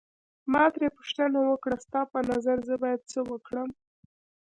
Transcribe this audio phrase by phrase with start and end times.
[0.53, 3.69] ما ترې پوښتنه وکړه ستا په نظر زه باید څه وکړم.